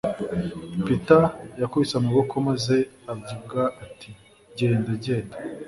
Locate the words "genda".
4.57-4.91, 5.03-5.35